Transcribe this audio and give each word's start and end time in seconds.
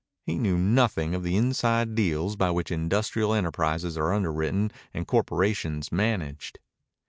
He 0.25 0.39
knew 0.39 0.57
nothing 0.57 1.13
of 1.13 1.21
the 1.21 1.35
inside 1.37 1.93
deals 1.93 2.35
by 2.35 2.49
which 2.49 2.71
industrial 2.71 3.35
enterprises 3.35 3.99
are 3.99 4.11
underwritten 4.13 4.71
and 4.95 5.05
corporations 5.05 5.91
managed. 5.91 6.57